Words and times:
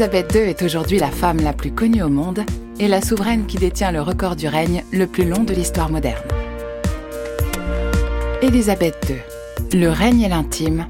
Élisabeth 0.00 0.34
II 0.34 0.40
est 0.40 0.62
aujourd'hui 0.62 0.98
la 0.98 1.10
femme 1.10 1.42
la 1.42 1.52
plus 1.52 1.72
connue 1.72 2.02
au 2.02 2.08
monde 2.08 2.40
et 2.78 2.88
la 2.88 3.02
souveraine 3.02 3.44
qui 3.44 3.58
détient 3.58 3.92
le 3.92 4.00
record 4.00 4.34
du 4.34 4.48
règne 4.48 4.82
le 4.94 5.06
plus 5.06 5.26
long 5.26 5.42
de 5.42 5.52
l'histoire 5.52 5.90
moderne. 5.90 6.22
Élisabeth 8.40 8.96
II, 9.10 9.78
Le 9.78 9.90
règne 9.90 10.22
et 10.22 10.30
l'intime, 10.30 10.86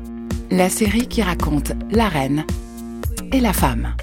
la 0.52 0.68
série 0.68 1.08
qui 1.08 1.22
raconte 1.22 1.72
la 1.90 2.08
reine 2.08 2.44
et 3.32 3.40
la 3.40 3.52
femme. 3.52 3.96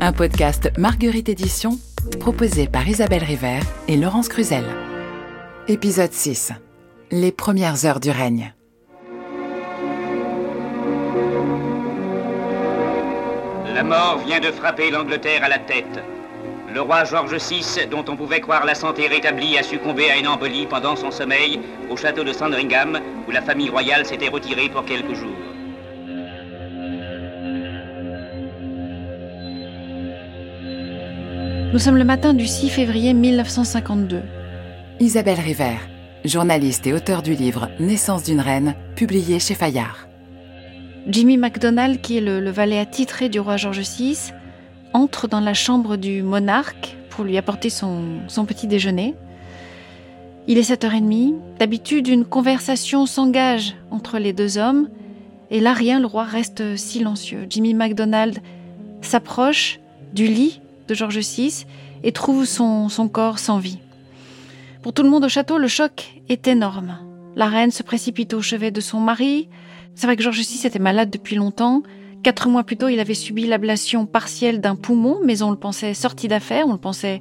Un 0.00 0.14
podcast 0.14 0.70
Marguerite 0.78 1.28
Édition 1.28 1.78
proposé 2.20 2.68
par 2.68 2.88
Isabelle 2.88 3.24
River 3.24 3.60
et 3.86 3.98
Laurence 3.98 4.30
Cruzel. 4.30 4.64
Épisode 5.66 6.14
6. 6.14 6.52
Les 7.10 7.32
premières 7.32 7.84
heures 7.84 8.00
du 8.00 8.10
règne. 8.10 8.54
La 13.78 13.84
mort 13.84 14.18
vient 14.26 14.40
de 14.40 14.50
frapper 14.50 14.90
l'Angleterre 14.90 15.44
à 15.44 15.48
la 15.48 15.60
tête. 15.60 16.02
Le 16.74 16.80
roi 16.80 17.04
George 17.04 17.36
VI, 17.36 17.86
dont 17.88 18.04
on 18.08 18.16
pouvait 18.16 18.40
croire 18.40 18.64
la 18.64 18.74
santé 18.74 19.06
rétablie, 19.06 19.56
a 19.56 19.62
succombé 19.62 20.10
à 20.10 20.16
une 20.16 20.26
embolie 20.26 20.66
pendant 20.66 20.96
son 20.96 21.12
sommeil 21.12 21.60
au 21.88 21.96
château 21.96 22.24
de 22.24 22.32
Sandringham, 22.32 22.98
où 23.28 23.30
la 23.30 23.40
famille 23.40 23.70
royale 23.70 24.04
s'était 24.04 24.30
retirée 24.30 24.68
pour 24.68 24.84
quelques 24.84 25.14
jours. 25.14 25.30
Nous 31.72 31.78
sommes 31.78 31.98
le 31.98 32.04
matin 32.04 32.34
du 32.34 32.48
6 32.48 32.70
février 32.70 33.14
1952. 33.14 34.22
Isabelle 34.98 35.38
River, 35.38 35.76
journaliste 36.24 36.84
et 36.88 36.94
auteur 36.94 37.22
du 37.22 37.34
livre 37.34 37.68
Naissance 37.78 38.24
d'une 38.24 38.40
reine, 38.40 38.74
publié 38.96 39.38
chez 39.38 39.54
Fayard. 39.54 40.07
Jimmy 41.08 41.38
MacDonald, 41.38 42.02
qui 42.02 42.18
est 42.18 42.20
le, 42.20 42.50
valet 42.50 42.78
attitré 42.78 43.30
du 43.30 43.40
roi 43.40 43.56
George 43.56 43.80
VI, 43.80 44.32
entre 44.92 45.26
dans 45.26 45.40
la 45.40 45.54
chambre 45.54 45.96
du 45.96 46.22
monarque 46.22 46.96
pour 47.08 47.24
lui 47.24 47.38
apporter 47.38 47.70
son, 47.70 48.20
petit 48.46 48.66
déjeuner. 48.66 49.14
Il 50.46 50.58
est 50.58 50.70
7h30. 50.70 51.34
D'habitude, 51.58 52.08
une 52.08 52.26
conversation 52.26 53.06
s'engage 53.06 53.74
entre 53.90 54.18
les 54.18 54.34
deux 54.34 54.58
hommes. 54.58 54.90
Et 55.50 55.60
là, 55.60 55.72
rien, 55.72 55.98
le 55.98 56.06
roi 56.06 56.24
reste 56.24 56.76
silencieux. 56.76 57.46
Jimmy 57.48 57.72
MacDonald 57.72 58.38
s'approche 59.00 59.80
du 60.12 60.26
lit 60.26 60.60
de 60.88 60.94
George 60.94 61.18
VI 61.18 61.64
et 62.02 62.12
trouve 62.12 62.44
son 62.44 63.08
corps 63.10 63.38
sans 63.38 63.58
vie. 63.58 63.78
Pour 64.82 64.92
tout 64.92 65.02
le 65.02 65.10
monde 65.10 65.24
au 65.24 65.28
château, 65.28 65.56
le 65.56 65.68
choc 65.68 66.20
est 66.28 66.46
énorme. 66.48 66.98
La 67.34 67.46
reine 67.46 67.70
se 67.70 67.82
précipite 67.82 68.34
au 68.34 68.42
chevet 68.42 68.70
de 68.70 68.80
son 68.80 69.00
mari, 69.00 69.48
c'est 69.98 70.06
vrai 70.06 70.14
que 70.14 70.22
Georges 70.22 70.38
VI 70.38 70.64
était 70.64 70.78
malade 70.78 71.10
depuis 71.10 71.34
longtemps. 71.34 71.82
Quatre 72.22 72.48
mois 72.48 72.62
plus 72.62 72.76
tôt, 72.76 72.86
il 72.86 73.00
avait 73.00 73.14
subi 73.14 73.48
l'ablation 73.48 74.06
partielle 74.06 74.60
d'un 74.60 74.76
poumon, 74.76 75.18
mais 75.24 75.42
on 75.42 75.50
le 75.50 75.56
pensait 75.56 75.92
sorti 75.92 76.28
d'affaires, 76.28 76.68
on 76.68 76.72
le 76.72 76.78
pensait 76.78 77.20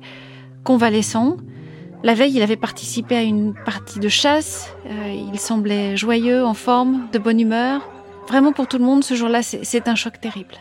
convalescent. 0.63 1.37
La 2.03 2.13
veille, 2.13 2.35
il 2.35 2.43
avait 2.43 2.55
participé 2.55 3.15
à 3.15 3.23
une 3.23 3.55
partie 3.65 3.97
de 3.97 4.09
chasse. 4.09 4.75
Euh, 4.85 5.27
il 5.33 5.39
semblait 5.39 5.97
joyeux, 5.97 6.45
en 6.45 6.53
forme, 6.53 7.07
de 7.11 7.17
bonne 7.17 7.39
humeur. 7.39 7.81
Vraiment, 8.27 8.53
pour 8.53 8.67
tout 8.67 8.77
le 8.77 8.85
monde, 8.85 9.03
ce 9.03 9.15
jour-là, 9.15 9.41
c'est 9.41 9.87
un 9.87 9.95
choc 9.95 10.21
terrible. 10.21 10.53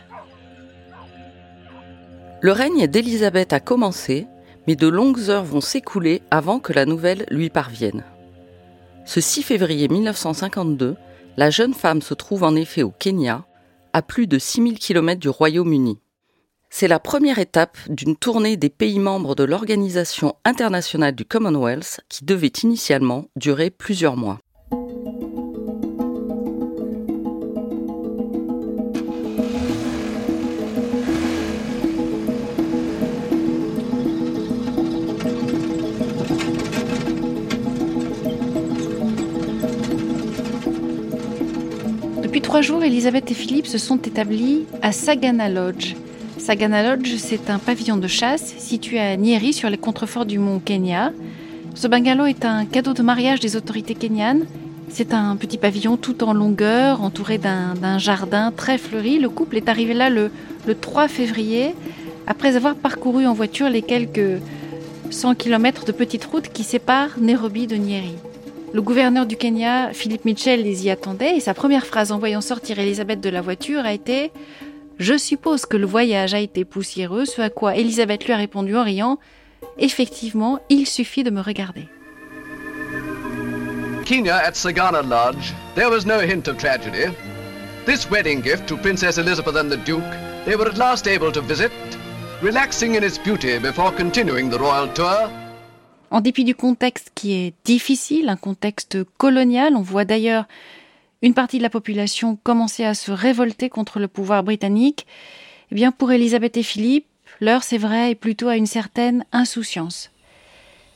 Le 2.40 2.52
règne 2.52 2.86
d'Élisabeth 2.86 3.52
a 3.52 3.60
commencé, 3.60 4.26
mais 4.66 4.74
de 4.74 4.88
longues 4.88 5.28
heures 5.28 5.44
vont 5.44 5.60
s'écouler 5.60 6.22
avant 6.30 6.60
que 6.60 6.72
la 6.72 6.86
nouvelle 6.86 7.26
lui 7.30 7.50
parvienne. 7.50 8.04
Ce 9.04 9.20
6 9.20 9.42
février 9.42 9.88
1952, 9.88 10.96
la 11.36 11.50
jeune 11.50 11.74
femme 11.74 12.02
se 12.02 12.14
trouve 12.14 12.42
en 12.42 12.54
effet 12.54 12.82
au 12.82 12.90
Kenya, 12.90 13.44
à 13.92 14.02
plus 14.02 14.26
de 14.26 14.38
6000 14.38 14.78
km 14.78 15.20
du 15.20 15.28
Royaume-Uni. 15.28 15.98
C'est 16.70 16.88
la 16.88 16.98
première 16.98 17.38
étape 17.38 17.78
d'une 17.88 18.16
tournée 18.16 18.56
des 18.56 18.70
pays 18.70 18.98
membres 18.98 19.34
de 19.34 19.44
l'Organisation 19.44 20.34
internationale 20.44 21.14
du 21.14 21.24
Commonwealth 21.24 22.00
qui 22.08 22.24
devait 22.24 22.52
initialement 22.62 23.26
durer 23.36 23.70
plusieurs 23.70 24.16
mois. 24.16 24.40
Trois 42.56 42.62
jours, 42.62 42.84
Elisabeth 42.84 43.30
et 43.30 43.34
Philippe 43.34 43.66
se 43.66 43.76
sont 43.76 43.98
établis 43.98 44.64
à 44.80 44.90
Sagana 44.90 45.50
Lodge. 45.50 45.94
Sagana 46.38 46.82
Lodge, 46.82 47.16
c'est 47.18 47.50
un 47.50 47.58
pavillon 47.58 47.98
de 47.98 48.08
chasse 48.08 48.54
situé 48.56 48.98
à 48.98 49.14
Nyeri 49.18 49.52
sur 49.52 49.68
les 49.68 49.76
contreforts 49.76 50.24
du 50.24 50.38
mont 50.38 50.58
Kenya. 50.58 51.12
Ce 51.74 51.86
bungalow 51.86 52.24
est 52.24 52.46
un 52.46 52.64
cadeau 52.64 52.94
de 52.94 53.02
mariage 53.02 53.40
des 53.40 53.56
autorités 53.56 53.94
kenyanes. 53.94 54.46
C'est 54.88 55.12
un 55.12 55.36
petit 55.36 55.58
pavillon 55.58 55.98
tout 55.98 56.24
en 56.24 56.32
longueur, 56.32 57.02
entouré 57.02 57.36
d'un 57.36 57.98
jardin 57.98 58.50
très 58.56 58.78
fleuri. 58.78 59.18
Le 59.18 59.28
couple 59.28 59.58
est 59.58 59.68
arrivé 59.68 59.92
là 59.92 60.08
le, 60.08 60.30
le 60.66 60.74
3 60.74 61.08
février, 61.08 61.74
après 62.26 62.56
avoir 62.56 62.74
parcouru 62.74 63.26
en 63.26 63.34
voiture 63.34 63.68
les 63.68 63.82
quelques 63.82 64.40
100 65.10 65.34
km 65.34 65.84
de 65.84 65.92
petite 65.92 66.24
route 66.24 66.48
qui 66.48 66.64
séparent 66.64 67.18
Nairobi 67.20 67.66
de 67.66 67.76
Nyeri. 67.76 68.14
Le 68.76 68.82
gouverneur 68.82 69.24
du 69.24 69.38
Kenya, 69.38 69.94
Philippe 69.94 70.26
Mitchell, 70.26 70.62
les 70.62 70.84
y 70.84 70.90
attendait 70.90 71.38
et 71.38 71.40
sa 71.40 71.54
première 71.54 71.86
phrase 71.86 72.12
en 72.12 72.18
voyant 72.18 72.42
sortir 72.42 72.78
Elisabeth 72.78 73.22
de 73.22 73.30
la 73.30 73.40
voiture 73.40 73.86
a 73.86 73.94
été 73.94 74.30
Je 74.98 75.16
suppose 75.16 75.64
que 75.64 75.78
le 75.78 75.86
voyage 75.86 76.34
a 76.34 76.40
été 76.40 76.66
poussiéreux, 76.66 77.24
ce 77.24 77.40
à 77.40 77.48
quoi 77.48 77.74
Elisabeth 77.74 78.26
lui 78.26 78.34
a 78.34 78.36
répondu 78.36 78.76
en 78.76 78.84
riant 78.84 79.18
Effectivement, 79.78 80.58
il 80.68 80.86
suffit 80.86 81.24
de 81.24 81.30
me 81.30 81.40
regarder. 81.40 81.88
Kenya 84.04 84.36
at 84.46 84.52
Sagana 84.52 85.00
Lodge, 85.00 85.54
there 85.74 85.88
was 85.88 86.04
no 86.04 86.20
hint 86.20 86.46
of 86.46 86.58
tragedy. 86.58 87.10
This 87.86 88.10
wedding 88.10 88.42
gift 88.42 88.68
to 88.68 88.76
Princess 88.76 89.16
Elizabeth 89.16 89.56
and 89.56 89.70
the 89.70 89.78
Duke, 89.86 90.04
they 90.44 90.54
were 90.54 90.68
at 90.68 90.76
last 90.76 91.06
able 91.08 91.32
to 91.32 91.40
visit, 91.40 91.72
relaxing 92.42 92.94
in 92.94 93.02
its 93.02 93.16
beauty 93.16 93.58
before 93.58 93.90
continuing 93.90 94.50
the 94.50 94.58
royal 94.58 94.88
tour. 94.88 95.30
En 96.16 96.22
dépit 96.22 96.44
du 96.44 96.54
contexte 96.54 97.12
qui 97.14 97.34
est 97.34 97.52
difficile, 97.66 98.30
un 98.30 98.38
contexte 98.38 99.04
colonial, 99.18 99.76
on 99.76 99.82
voit 99.82 100.06
d'ailleurs 100.06 100.46
une 101.20 101.34
partie 101.34 101.58
de 101.58 101.62
la 101.62 101.68
population 101.68 102.38
commencer 102.42 102.86
à 102.86 102.94
se 102.94 103.12
révolter 103.12 103.68
contre 103.68 103.98
le 103.98 104.08
pouvoir 104.08 104.42
britannique, 104.42 105.06
eh 105.70 105.74
bien 105.74 105.92
pour 105.92 106.10
Elisabeth 106.10 106.56
et 106.56 106.62
Philippe, 106.62 107.04
l'heure 107.42 107.62
c'est 107.62 107.76
vrai 107.76 108.12
est 108.12 108.14
plutôt 108.14 108.48
à 108.48 108.56
une 108.56 108.64
certaine 108.64 109.26
insouciance. 109.30 110.10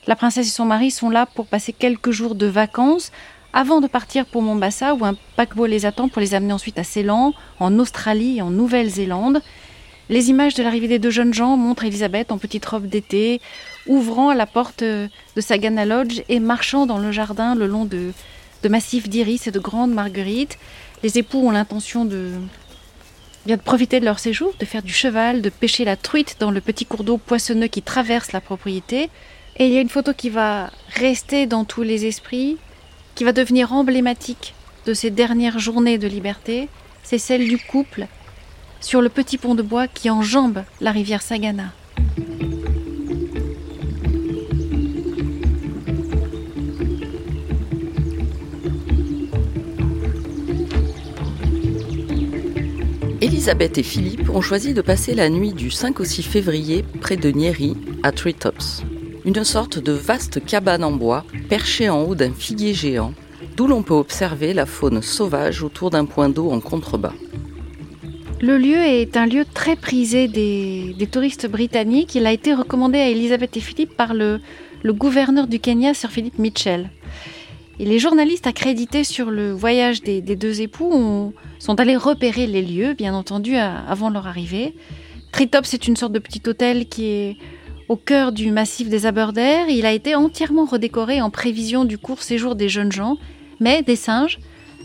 La 0.06 0.16
princesse 0.16 0.46
et 0.46 0.52
son 0.52 0.64
mari 0.64 0.90
sont 0.90 1.10
là 1.10 1.26
pour 1.26 1.44
passer 1.46 1.74
quelques 1.74 2.12
jours 2.12 2.34
de 2.34 2.46
vacances 2.46 3.12
avant 3.52 3.82
de 3.82 3.88
partir 3.88 4.24
pour 4.24 4.40
Mombasa 4.40 4.94
où 4.94 5.04
un 5.04 5.16
paquebot 5.36 5.66
les 5.66 5.84
attend 5.84 6.08
pour 6.08 6.22
les 6.22 6.32
amener 6.32 6.54
ensuite 6.54 6.78
à 6.78 6.82
Ceylan, 6.82 7.34
en 7.58 7.78
Australie 7.78 8.38
et 8.38 8.42
en 8.42 8.48
Nouvelle-Zélande. 8.48 9.42
Les 10.10 10.28
images 10.28 10.54
de 10.54 10.64
l'arrivée 10.64 10.88
des 10.88 10.98
deux 10.98 11.10
jeunes 11.10 11.32
gens 11.32 11.56
montrent 11.56 11.84
Elisabeth 11.84 12.32
en 12.32 12.38
petite 12.38 12.66
robe 12.66 12.88
d'été, 12.88 13.40
ouvrant 13.90 14.32
la 14.32 14.46
porte 14.46 14.84
de 14.84 15.10
Sagana 15.36 15.84
Lodge 15.84 16.22
et 16.28 16.38
marchant 16.38 16.86
dans 16.86 16.98
le 16.98 17.10
jardin 17.10 17.54
le 17.56 17.66
long 17.66 17.84
de, 17.84 18.12
massifs 18.68 19.08
d'iris 19.08 19.48
et 19.48 19.50
de 19.50 19.58
grandes 19.58 19.92
marguerites. 19.92 20.58
Les 21.02 21.18
époux 21.18 21.46
ont 21.46 21.50
l'intention 21.50 22.04
de, 22.04 22.30
de 23.46 23.56
profiter 23.56 23.98
de 23.98 24.04
leur 24.04 24.20
séjour, 24.20 24.54
de 24.60 24.64
faire 24.64 24.82
du 24.82 24.92
cheval, 24.92 25.42
de 25.42 25.50
pêcher 25.50 25.84
la 25.84 25.96
truite 25.96 26.36
dans 26.38 26.52
le 26.52 26.60
petit 26.60 26.86
cours 26.86 27.02
d'eau 27.02 27.18
poissonneux 27.18 27.66
qui 27.66 27.82
traverse 27.82 28.30
la 28.32 28.40
propriété. 28.40 29.10
Et 29.56 29.66
il 29.66 29.72
y 29.72 29.78
a 29.78 29.80
une 29.80 29.88
photo 29.88 30.14
qui 30.14 30.30
va 30.30 30.70
rester 30.94 31.46
dans 31.46 31.64
tous 31.64 31.82
les 31.82 32.06
esprits, 32.06 32.58
qui 33.16 33.24
va 33.24 33.32
devenir 33.32 33.72
emblématique 33.72 34.54
de 34.86 34.94
ces 34.94 35.10
dernières 35.10 35.58
journées 35.58 35.98
de 35.98 36.06
liberté. 36.06 36.68
C'est 37.02 37.18
celle 37.18 37.48
du 37.48 37.58
couple 37.58 38.06
sur 38.80 39.02
le 39.02 39.08
petit 39.08 39.36
pont 39.36 39.56
de 39.56 39.62
bois 39.62 39.88
qui 39.88 40.10
enjambe 40.10 40.62
la 40.80 40.92
rivière 40.92 41.22
Sagana. 41.22 41.72
Elisabeth 53.40 53.78
et 53.78 53.82
Philippe 53.82 54.28
ont 54.28 54.42
choisi 54.42 54.74
de 54.74 54.82
passer 54.82 55.14
la 55.14 55.30
nuit 55.30 55.54
du 55.54 55.70
5 55.70 55.98
au 56.00 56.04
6 56.04 56.24
février 56.24 56.84
près 57.00 57.16
de 57.16 57.30
Nieri, 57.30 57.74
à 58.02 58.12
Treetops. 58.12 58.82
Une 59.24 59.44
sorte 59.44 59.78
de 59.78 59.92
vaste 59.92 60.44
cabane 60.44 60.84
en 60.84 60.92
bois 60.92 61.24
perchée 61.48 61.88
en 61.88 62.02
haut 62.02 62.14
d'un 62.14 62.34
figuier 62.34 62.74
géant, 62.74 63.14
d'où 63.56 63.66
l'on 63.66 63.82
peut 63.82 63.94
observer 63.94 64.52
la 64.52 64.66
faune 64.66 65.00
sauvage 65.00 65.62
autour 65.62 65.88
d'un 65.88 66.04
point 66.04 66.28
d'eau 66.28 66.50
en 66.50 66.60
contrebas. 66.60 67.14
Le 68.42 68.58
lieu 68.58 68.76
est 68.76 69.16
un 69.16 69.24
lieu 69.24 69.46
très 69.54 69.74
prisé 69.74 70.28
des, 70.28 71.08
touristes 71.10 71.48
britanniques. 71.48 72.14
Il 72.14 72.26
a 72.26 72.32
été 72.32 72.52
recommandé 72.52 72.98
à 72.98 73.08
Elisabeth 73.08 73.56
et 73.56 73.60
Philippe 73.60 73.96
par 73.96 74.12
le, 74.12 74.40
le 74.82 74.92
gouverneur 74.92 75.46
du 75.46 75.60
Kenya, 75.60 75.94
Sir 75.94 76.10
Philip 76.10 76.38
Mitchell. 76.38 76.90
Et 77.80 77.86
les 77.86 77.98
journalistes 77.98 78.46
accrédités 78.46 79.04
sur 79.04 79.30
le 79.30 79.52
voyage 79.52 80.02
des, 80.02 80.20
deux 80.20 80.60
époux 80.60 81.32
sont 81.58 81.80
allés 81.80 81.96
repérer 81.96 82.46
les 82.46 82.60
lieux, 82.60 82.92
bien 82.92 83.14
entendu, 83.14 83.56
avant 83.56 84.10
leur 84.10 84.26
arrivée. 84.26 84.74
Tritop, 85.32 85.64
c'est 85.64 85.88
une 85.88 85.96
sorte 85.96 86.12
de 86.12 86.18
petit 86.18 86.42
hôtel 86.46 86.86
qui 86.88 87.06
est 87.06 87.36
au 87.88 87.96
cœur 87.96 88.32
du 88.32 88.50
massif 88.50 88.90
des 88.90 89.06
Aberdare. 89.06 89.70
Il 89.70 89.86
a 89.86 89.94
été 89.94 90.14
entièrement 90.14 90.66
redécoré 90.66 91.22
en 91.22 91.30
prévision 91.30 91.86
du 91.86 91.96
court 91.96 92.22
séjour 92.22 92.54
des 92.54 92.68
jeunes 92.68 92.92
gens, 92.92 93.16
mais 93.60 93.82
des 93.82 93.96
singes, 93.96 94.40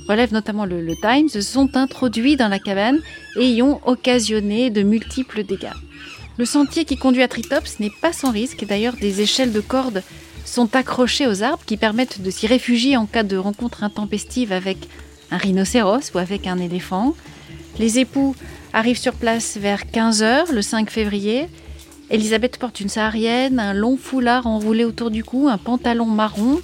relève 0.07 0.31
notamment 0.31 0.63
le, 0.63 0.79
le 0.79 0.95
Times, 0.95 1.27
se 1.27 1.41
sont 1.41 1.75
introduits 1.75 2.37
dans 2.37 2.47
la 2.47 2.59
cabane 2.59 3.01
et 3.37 3.49
y 3.49 3.61
ont 3.61 3.81
occasionné 3.85 4.69
de 4.69 4.83
multiples 4.83 5.43
dégâts. 5.43 5.75
Le 6.37 6.45
sentier 6.45 6.85
qui 6.85 6.95
conduit 6.95 7.23
à 7.23 7.27
Tritops 7.27 7.81
n'est 7.81 7.91
pas 8.01 8.13
sans 8.13 8.31
risque. 8.31 8.65
D'ailleurs, 8.65 8.95
des 8.95 9.19
échelles 9.19 9.51
de 9.51 9.59
cordes 9.59 10.01
sont 10.45 10.75
accrochées 10.75 11.27
aux 11.27 11.43
arbres 11.43 11.63
qui 11.65 11.77
permettent 11.77 12.21
de 12.21 12.29
s'y 12.29 12.47
réfugier 12.47 12.97
en 12.97 13.05
cas 13.05 13.23
de 13.23 13.37
rencontre 13.37 13.83
intempestive 13.83 14.51
avec 14.51 14.77
un 15.31 15.37
rhinocéros 15.37 16.13
ou 16.13 16.17
avec 16.19 16.47
un 16.47 16.59
éléphant. 16.59 17.15
Les 17.79 17.99
époux 17.99 18.35
arrivent 18.71 18.99
sur 18.99 19.13
place 19.13 19.57
vers 19.57 19.83
15h 19.85 20.51
le 20.51 20.61
5 20.61 20.89
février. 20.89 21.47
Elisabeth 22.09 22.57
porte 22.57 22.79
une 22.79 22.89
saharienne, 22.89 23.59
un 23.59 23.73
long 23.73 23.97
foulard 23.97 24.47
enroulé 24.47 24.85
autour 24.85 25.11
du 25.11 25.23
cou, 25.23 25.49
un 25.49 25.57
pantalon 25.57 26.05
marron. 26.05 26.61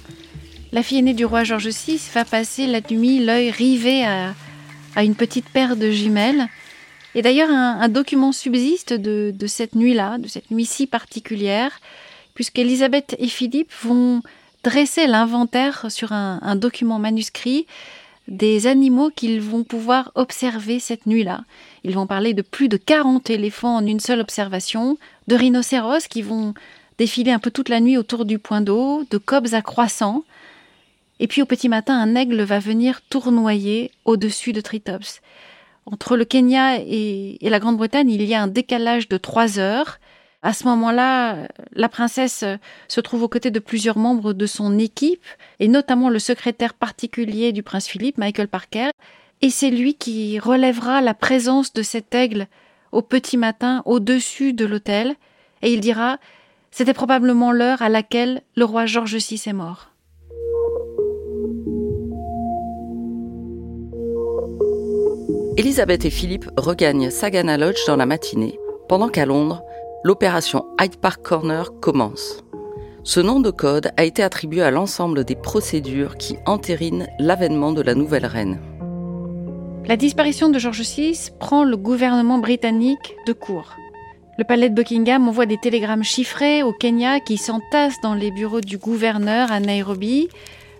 La 0.72 0.82
fille 0.82 0.98
aînée 0.98 1.14
du 1.14 1.26
roi 1.26 1.44
George 1.44 1.68
VI 1.68 2.00
va 2.14 2.24
passer 2.24 2.66
la 2.66 2.80
nuit 2.90 3.18
l'œil 3.18 3.50
rivé 3.50 4.04
à, 4.04 4.34
à 4.94 5.04
une 5.04 5.14
petite 5.14 5.48
paire 5.48 5.76
de 5.76 5.90
jumelles. 5.90 6.48
Et 7.14 7.22
d'ailleurs, 7.22 7.50
un, 7.50 7.88
document 7.88 8.32
subsiste 8.32 8.94
de, 8.94 9.46
cette 9.46 9.74
nuit-là, 9.74 10.18
de 10.18 10.28
cette 10.28 10.50
nuit 10.50 10.64
si 10.64 10.86
particulière, 10.86 11.72
puisqu'Elisabeth 12.42 13.14
et 13.20 13.28
Philippe 13.28 13.70
vont 13.82 14.20
dresser 14.64 15.06
l'inventaire 15.06 15.86
sur 15.90 16.10
un, 16.10 16.56
document 16.56 16.98
manuscrit 16.98 17.68
des 18.26 18.66
animaux 18.66 19.10
qu'ils 19.14 19.40
vont 19.40 19.62
pouvoir 19.62 20.10
observer 20.16 20.80
cette 20.80 21.06
nuit-là. 21.06 21.44
Ils 21.84 21.94
vont 21.94 22.08
parler 22.08 22.34
de 22.34 22.42
plus 22.42 22.68
de 22.68 22.76
40 22.76 23.30
éléphants 23.30 23.76
en 23.76 23.86
une 23.86 24.00
seule 24.00 24.18
observation, 24.18 24.98
de 25.28 25.36
rhinocéros 25.36 26.08
qui 26.08 26.20
vont 26.20 26.52
défiler 26.98 27.30
un 27.30 27.38
peu 27.38 27.52
toute 27.52 27.68
la 27.68 27.78
nuit 27.78 27.96
autour 27.96 28.24
du 28.24 28.40
point 28.40 28.60
d'eau, 28.60 29.04
de 29.08 29.18
cobs 29.18 29.54
à 29.54 29.62
croissant. 29.62 30.24
Et 31.20 31.28
puis 31.28 31.42
au 31.42 31.46
petit 31.46 31.68
matin, 31.68 31.96
un 31.96 32.16
aigle 32.16 32.42
va 32.42 32.58
venir 32.58 33.02
tournoyer 33.02 33.92
au-dessus 34.04 34.52
de 34.52 34.60
Tritops. 34.60 35.20
Entre 35.86 36.16
le 36.16 36.24
Kenya 36.24 36.78
et, 36.80 37.38
la 37.40 37.60
Grande-Bretagne, 37.60 38.10
il 38.10 38.24
y 38.24 38.34
a 38.34 38.42
un 38.42 38.48
décalage 38.48 39.08
de 39.08 39.16
trois 39.16 39.60
heures. 39.60 40.00
À 40.44 40.52
ce 40.52 40.64
moment-là, 40.64 41.46
la 41.72 41.88
princesse 41.88 42.44
se 42.88 43.00
trouve 43.00 43.22
aux 43.22 43.28
côtés 43.28 43.52
de 43.52 43.60
plusieurs 43.60 43.96
membres 43.96 44.32
de 44.32 44.46
son 44.46 44.76
équipe, 44.76 45.24
et 45.60 45.68
notamment 45.68 46.08
le 46.08 46.18
secrétaire 46.18 46.74
particulier 46.74 47.52
du 47.52 47.62
prince 47.62 47.86
Philippe, 47.86 48.18
Michael 48.18 48.48
Parker, 48.48 48.90
et 49.40 49.50
c'est 49.50 49.70
lui 49.70 49.94
qui 49.94 50.40
relèvera 50.40 51.00
la 51.00 51.14
présence 51.14 51.72
de 51.72 51.82
cet 51.82 52.12
aigle 52.12 52.48
au 52.90 53.02
petit 53.02 53.36
matin 53.36 53.82
au-dessus 53.86 54.52
de 54.52 54.66
l'hôtel, 54.66 55.14
et 55.62 55.72
il 55.72 55.80
dira 55.80 56.18
C'était 56.72 56.92
probablement 56.92 57.52
l'heure 57.52 57.80
à 57.80 57.88
laquelle 57.88 58.42
le 58.56 58.64
roi 58.64 58.84
George 58.84 59.14
VI 59.14 59.40
est 59.46 59.52
mort. 59.52 59.90
Elisabeth 65.56 66.04
et 66.04 66.10
Philippe 66.10 66.50
regagnent 66.56 67.10
Sagana 67.10 67.58
Lodge 67.58 67.86
dans 67.86 67.96
la 67.96 68.06
matinée, 68.06 68.58
pendant 68.88 69.08
qu'à 69.08 69.26
Londres, 69.26 69.62
l'opération 70.04 70.66
Hyde 70.80 70.96
Park 70.96 71.22
Corner 71.22 71.70
commence. 71.80 72.42
Ce 73.04 73.20
nom 73.20 73.40
de 73.40 73.50
code 73.50 73.90
a 73.96 74.04
été 74.04 74.22
attribué 74.22 74.62
à 74.62 74.70
l'ensemble 74.70 75.24
des 75.24 75.34
procédures 75.34 76.16
qui 76.16 76.36
entérinent 76.46 77.08
l'avènement 77.18 77.72
de 77.72 77.82
la 77.82 77.94
nouvelle 77.94 78.26
reine. 78.26 78.60
La 79.86 79.96
disparition 79.96 80.48
de 80.48 80.58
George 80.58 80.82
VI 80.82 81.30
prend 81.38 81.64
le 81.64 81.76
gouvernement 81.76 82.38
britannique 82.38 83.16
de 83.26 83.32
court. 83.32 83.76
Le 84.38 84.44
palais 84.44 84.70
de 84.70 84.74
Buckingham 84.74 85.28
envoie 85.28 85.46
des 85.46 85.58
télégrammes 85.58 86.04
chiffrés 86.04 86.62
au 86.62 86.72
Kenya 86.72 87.20
qui 87.20 87.36
s'entassent 87.36 88.00
dans 88.02 88.14
les 88.14 88.30
bureaux 88.30 88.60
du 88.60 88.78
gouverneur 88.78 89.52
à 89.52 89.60
Nairobi. 89.60 90.28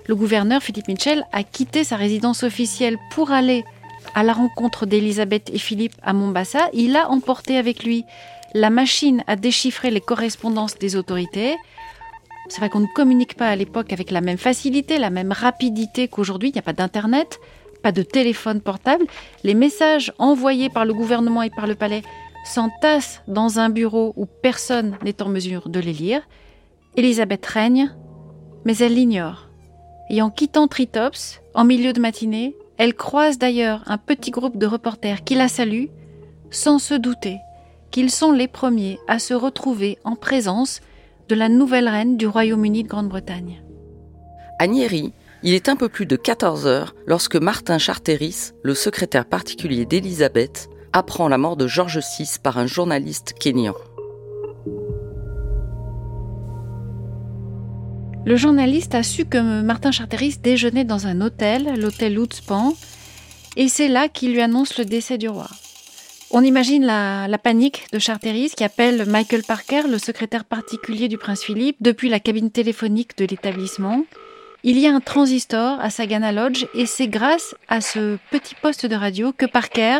Le 0.06 0.14
gouverneur 0.14 0.62
Philippe 0.62 0.88
Mitchell 0.88 1.24
a 1.32 1.42
quitté 1.42 1.84
sa 1.84 1.96
résidence 1.96 2.44
officielle 2.44 2.96
pour 3.10 3.30
aller 3.30 3.64
à 4.14 4.22
la 4.22 4.32
rencontre 4.32 4.86
d'Elisabeth 4.86 5.50
et 5.52 5.58
Philippe 5.58 5.94
à 6.02 6.12
Mombasa, 6.12 6.68
il 6.72 6.96
a 6.96 7.08
emporté 7.08 7.56
avec 7.56 7.84
lui 7.84 8.04
la 8.54 8.70
machine 8.70 9.22
à 9.26 9.36
déchiffrer 9.36 9.90
les 9.90 10.00
correspondances 10.00 10.78
des 10.78 10.96
autorités. 10.96 11.56
C'est 12.48 12.58
vrai 12.58 12.68
qu'on 12.68 12.80
ne 12.80 12.94
communique 12.94 13.36
pas 13.36 13.48
à 13.48 13.56
l'époque 13.56 13.92
avec 13.92 14.10
la 14.10 14.20
même 14.20 14.38
facilité, 14.38 14.98
la 14.98 15.10
même 15.10 15.32
rapidité 15.32 16.08
qu'aujourd'hui. 16.08 16.50
Il 16.50 16.52
n'y 16.52 16.58
a 16.58 16.62
pas 16.62 16.72
d'Internet, 16.72 17.40
pas 17.82 17.92
de 17.92 18.02
téléphone 18.02 18.60
portable. 18.60 19.06
Les 19.44 19.54
messages 19.54 20.12
envoyés 20.18 20.68
par 20.68 20.84
le 20.84 20.94
gouvernement 20.94 21.42
et 21.42 21.50
par 21.50 21.66
le 21.66 21.74
palais 21.74 22.02
s'entassent 22.44 23.22
dans 23.28 23.58
un 23.58 23.68
bureau 23.68 24.12
où 24.16 24.26
personne 24.26 24.96
n'est 25.04 25.22
en 25.22 25.28
mesure 25.28 25.68
de 25.68 25.80
les 25.80 25.92
lire. 25.92 26.22
Elisabeth 26.96 27.46
règne, 27.46 27.94
mais 28.64 28.76
elle 28.78 28.94
l'ignore. 28.94 29.48
Et 30.10 30.20
en 30.20 30.30
quittant 30.30 30.68
Tritops, 30.68 31.40
en 31.54 31.64
milieu 31.64 31.92
de 31.92 32.00
matinée, 32.00 32.56
elle 32.76 32.94
croise 32.94 33.38
d'ailleurs 33.38 33.82
un 33.86 33.98
petit 33.98 34.30
groupe 34.30 34.58
de 34.58 34.66
reporters 34.66 35.24
qui 35.24 35.36
la 35.36 35.48
saluent, 35.48 35.90
sans 36.50 36.78
se 36.78 36.94
douter 36.94 37.38
qu'ils 37.92 38.10
sont 38.10 38.32
les 38.32 38.48
premiers 38.48 38.98
à 39.06 39.20
se 39.20 39.34
retrouver 39.34 39.98
en 40.02 40.16
présence 40.16 40.80
de 41.28 41.34
la 41.36 41.48
nouvelle 41.48 41.88
reine 41.88 42.16
du 42.16 42.26
Royaume-Uni 42.26 42.82
de 42.82 42.88
Grande-Bretagne. 42.88 43.62
À 44.58 44.66
Nieri, 44.66 45.12
il 45.44 45.54
est 45.54 45.68
un 45.68 45.76
peu 45.76 45.88
plus 45.88 46.06
de 46.06 46.16
14 46.16 46.66
heures 46.66 46.94
lorsque 47.06 47.36
Martin 47.36 47.78
Charteris, 47.78 48.52
le 48.62 48.74
secrétaire 48.74 49.26
particulier 49.26 49.84
d'Élisabeth, 49.84 50.68
apprend 50.92 51.28
la 51.28 51.38
mort 51.38 51.56
de 51.56 51.66
George 51.66 51.98
VI 51.98 52.36
par 52.42 52.58
un 52.58 52.66
journaliste 52.66 53.34
kényan. 53.38 53.74
Le 58.24 58.36
journaliste 58.36 58.94
a 58.94 59.02
su 59.02 59.24
que 59.24 59.62
Martin 59.62 59.90
Charteris 59.90 60.36
déjeunait 60.40 60.84
dans 60.84 61.08
un 61.08 61.20
hôtel, 61.20 61.74
l'hôtel 61.76 62.18
Outspan, 62.18 62.72
et 63.56 63.68
c'est 63.68 63.88
là 63.88 64.08
qu'il 64.08 64.32
lui 64.32 64.40
annonce 64.40 64.78
le 64.78 64.84
décès 64.84 65.18
du 65.18 65.28
roi. 65.28 65.48
On 66.34 66.42
imagine 66.42 66.86
la, 66.86 67.38
panique 67.38 67.86
de 67.92 67.98
Charteris 67.98 68.52
qui 68.56 68.64
appelle 68.64 69.04
Michael 69.06 69.42
Parker, 69.42 69.82
le 69.86 69.98
secrétaire 69.98 70.46
particulier 70.46 71.08
du 71.08 71.18
prince 71.18 71.42
Philippe, 71.42 71.76
depuis 71.80 72.08
la 72.08 72.20
cabine 72.20 72.50
téléphonique 72.50 73.18
de 73.18 73.26
l'établissement. 73.26 74.04
Il 74.62 74.78
y 74.78 74.86
a 74.86 74.94
un 74.94 75.00
transistor 75.00 75.78
à 75.78 75.90
Sagana 75.90 76.32
Lodge 76.32 76.64
et 76.74 76.86
c'est 76.86 77.08
grâce 77.08 77.54
à 77.68 77.82
ce 77.82 78.16
petit 78.30 78.54
poste 78.54 78.86
de 78.86 78.96
radio 78.96 79.32
que 79.36 79.44
Parker 79.44 79.98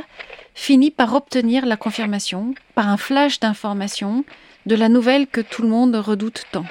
finit 0.54 0.90
par 0.90 1.14
obtenir 1.14 1.66
la 1.66 1.76
confirmation, 1.76 2.54
par 2.74 2.88
un 2.88 2.96
flash 2.96 3.38
d'information, 3.38 4.24
de 4.64 4.74
la 4.74 4.88
nouvelle 4.88 5.26
que 5.26 5.42
tout 5.42 5.60
le 5.60 5.68
monde 5.68 5.94
redoute 5.96 6.44
tant. 6.50 6.64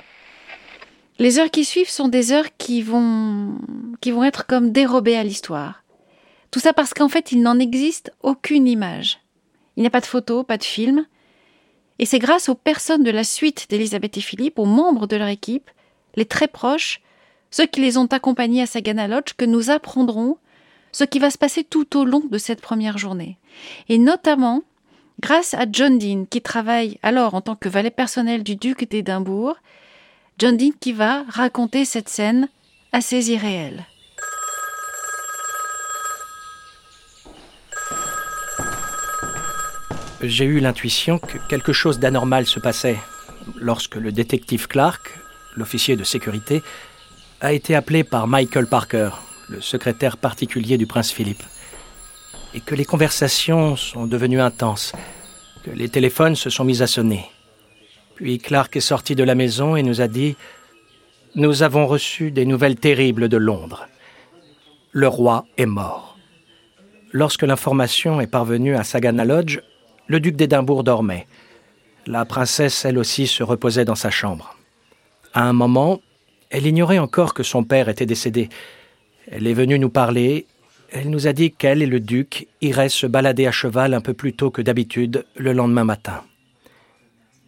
Les 1.20 1.38
heures 1.38 1.52
qui 1.52 1.66
suivent 1.66 1.90
sont 1.90 2.08
des 2.08 2.32
heures 2.32 2.58
qui 2.58 2.82
vont, 2.82 3.60
qui 4.00 4.10
vont 4.10 4.24
être 4.24 4.48
comme 4.48 4.72
dérobées 4.72 5.18
à 5.18 5.24
l'histoire. 5.24 5.84
Tout 6.50 6.60
ça 6.60 6.74
parce 6.74 6.96
qu'en 6.96 7.10
fait, 7.10 7.32
il 7.32 7.44
n'en 7.44 7.60
existe 7.60 8.12
aucune 8.24 8.68
image. 8.68 9.20
Il 9.76 9.82
n'y 9.82 9.88
a 9.88 9.92
pas 9.92 10.02
de 10.02 10.06
photos, 10.06 10.46
pas 10.46 10.58
de 10.58 10.64
film. 10.64 11.06
Et 12.00 12.06
c'est 12.06 12.20
grâce 12.20 12.50
aux 12.50 12.56
personnes 12.56 13.04
de 13.04 13.12
la 13.12 13.24
suite 13.24 13.68
d'Elisabeth 13.70 14.18
et 14.18 14.22
Philippe, 14.22 14.60
aux 14.60 14.66
membres 14.66 15.08
de 15.08 15.16
leur 15.16 15.28
équipe, 15.28 15.70
les 16.16 16.26
très 16.26 16.48
proches, 16.48 17.02
ceux 17.52 17.66
qui 17.66 17.82
les 17.82 17.98
ont 17.98 18.06
accompagnés 18.06 18.64
à 18.64 18.66
Sagana 18.66 19.08
Lodge, 19.08 19.34
que 19.38 19.46
nous 19.46 19.70
apprendrons 19.70 20.38
ce 20.92 21.04
qui 21.04 21.20
va 21.20 21.30
se 21.30 21.38
passer 21.38 21.64
tout 21.64 21.98
au 21.98 22.06
long 22.06 22.24
de 22.30 22.38
cette 22.38 22.62
première 22.62 22.98
journée. 22.98 23.38
Et 23.88 23.98
notamment 23.98 24.64
grâce 25.20 25.54
à 25.54 25.66
John 25.72 26.00
Dean, 26.00 26.26
qui 26.26 26.42
travaille 26.42 26.98
alors 27.04 27.36
en 27.36 27.42
tant 27.42 27.56
que 27.56 27.70
valet 27.70 27.92
personnel 27.92 28.44
du 28.44 28.56
duc 28.56 28.90
d'Édimbourg 28.90 29.56
John 30.40 30.58
Dean 30.58 30.72
qui 30.80 30.92
va 30.92 31.24
raconter 31.28 31.86
cette 31.86 32.10
scène 32.10 32.50
assez 32.92 33.30
irréelle. 33.30 33.86
J'ai 40.24 40.46
eu 40.46 40.60
l'intuition 40.60 41.18
que 41.18 41.40
quelque 41.50 41.74
chose 41.74 41.98
d'anormal 41.98 42.46
se 42.46 42.60
passait 42.60 42.98
lorsque 43.60 43.96
le 43.96 44.12
détective 44.12 44.68
Clark, 44.68 45.20
l'officier 45.56 45.96
de 45.96 46.04
sécurité, 46.04 46.62
a 47.40 47.54
été 47.54 47.74
appelé 47.74 48.04
par 48.04 48.28
Michael 48.28 48.68
Parker, 48.68 49.10
le 49.50 49.62
secrétaire 49.62 50.18
particulier 50.18 50.78
du 50.78 50.86
prince 50.86 51.12
Philippe, 51.12 51.42
et 52.54 52.60
que 52.60 52.76
les 52.76 52.86
conversations 52.86 53.76
sont 53.76 54.06
devenues 54.06 54.42
intenses, 54.42 54.94
que 55.64 55.72
les 55.72 55.90
téléphones 55.90 56.36
se 56.36 56.52
sont 56.52 56.66
mis 56.66 56.84
à 56.84 56.88
sonner. 56.88 57.26
Puis 58.14 58.38
Clark 58.38 58.76
est 58.76 58.80
sorti 58.80 59.16
de 59.16 59.24
la 59.24 59.34
maison 59.34 59.76
et 59.76 59.82
nous 59.82 60.02
a 60.02 60.08
dit 60.08 60.36
Nous 61.34 61.64
avons 61.64 61.88
reçu 61.88 62.30
des 62.30 62.46
nouvelles 62.46 62.76
terribles 62.76 63.28
de 63.28 63.38
Londres. 63.38 63.88
Le 64.92 65.08
roi 65.08 65.46
est 65.58 65.66
mort. 65.66 66.18
Lorsque 67.12 67.42
l'information 67.42 68.22
est 68.22 68.28
parvenue 68.28 68.76
à 68.76 68.84
Sagana 68.84 69.26
Lodge, 69.26 69.62
le 70.12 70.20
duc 70.20 70.36
d'Édimbourg 70.36 70.84
dormait. 70.84 71.26
La 72.06 72.26
princesse, 72.26 72.84
elle 72.84 72.98
aussi, 72.98 73.28
se 73.28 73.44
reposait 73.44 73.86
dans 73.86 73.96
sa 73.96 74.12
chambre. 74.12 74.58
À 75.34 75.44
un 75.44 75.54
moment, 75.54 76.02
elle 76.50 76.68
ignorait 76.68 77.00
encore 77.00 77.34
que 77.34 77.44
son 77.44 77.64
père 77.64 77.88
était 77.88 78.06
décédé, 78.06 78.50
Elle 79.32 79.48
est 79.48 79.54
venue 79.54 79.80
nous 79.80 79.90
parler. 79.90 80.48
Elle 80.92 81.10
nous 81.10 81.28
a 81.28 81.34
dit 81.34 81.52
qu'elle 81.52 81.82
et 81.82 81.86
le 81.86 82.02
duc 82.02 82.48
iraient 82.60 82.90
se 82.90 83.08
balader 83.08 83.48
à 83.48 83.52
cheval 83.52 83.94
un 83.94 84.02
peu 84.02 84.14
plus 84.14 84.34
tôt 84.34 84.52
que 84.52 84.62
d'habitude 84.62 85.26
le 85.38 85.54
lendemain 85.54 85.86
matin. 85.86 86.22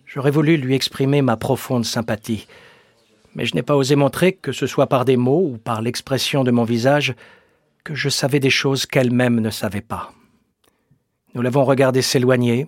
J'aurais 0.05 0.31
voulu 0.31 0.55
lui 0.55 0.75
exprimer 0.75 1.21
ma 1.21 1.35
profonde 1.35 1.83
sympathie, 1.83 2.47
mais 3.35 3.45
je 3.45 3.55
n'ai 3.55 3.63
pas 3.63 3.75
osé 3.75 3.97
montrer, 3.97 4.31
que 4.31 4.53
ce 4.53 4.67
soit 4.67 4.87
par 4.87 5.03
des 5.03 5.17
mots 5.17 5.49
ou 5.51 5.57
par 5.57 5.81
l'expression 5.81 6.45
de 6.45 6.51
mon 6.51 6.63
visage, 6.63 7.13
que 7.83 7.95
je 7.95 8.07
savais 8.07 8.39
des 8.39 8.51
choses 8.51 8.85
qu'elle-même 8.85 9.41
ne 9.41 9.49
savait 9.49 9.81
pas. 9.81 10.13
Nous 11.33 11.41
l'avons 11.41 11.65
regardée 11.65 12.01
s'éloigner. 12.01 12.67